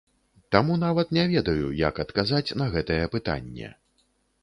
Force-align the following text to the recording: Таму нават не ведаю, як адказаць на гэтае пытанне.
Таму 0.55 0.77
нават 0.83 1.13
не 1.17 1.27
ведаю, 1.35 1.69
як 1.83 2.03
адказаць 2.07 2.55
на 2.65 2.71
гэтае 2.75 3.01
пытанне. 3.19 3.73